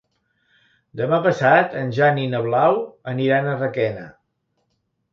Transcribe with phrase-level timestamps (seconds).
[1.01, 2.83] Demà passat en Jan i na Blau
[3.15, 4.11] aniran a Requena.